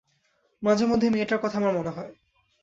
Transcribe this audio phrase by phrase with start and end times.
[0.63, 2.11] মাঝেমাঝেই মেয়েটার কথা আমার মনে হয়।